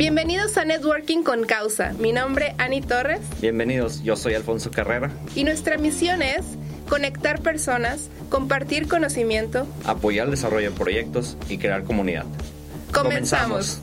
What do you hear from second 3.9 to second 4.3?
yo